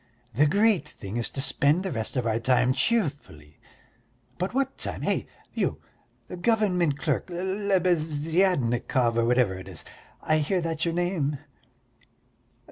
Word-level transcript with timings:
The 0.33 0.47
great 0.47 0.87
thing 0.89 1.17
is 1.17 1.29
to 1.29 1.41
spend 1.41 1.83
the 1.83 1.91
rest 1.91 2.15
of 2.15 2.25
our 2.25 2.39
time 2.39 2.73
cheerfully; 2.73 3.59
but 4.39 4.51
what 4.51 4.75
time? 4.75 5.03
Hey, 5.03 5.27
you, 5.53 5.79
government 6.41 6.97
clerk, 6.97 7.27
Lebeziatnikov 7.29 9.15
or 9.15 9.25
whatever 9.25 9.53
it 9.59 9.67
is, 9.67 9.83
I 10.23 10.39
hear 10.39 10.59
that's 10.59 10.85
your 10.85 10.95
name!" 10.95 11.37